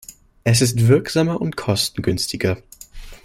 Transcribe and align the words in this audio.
Es 0.43 0.61
ist 0.61 0.87
wirksamer 0.87 1.39
und 1.39 1.57
kostengünstiger. 1.57 2.57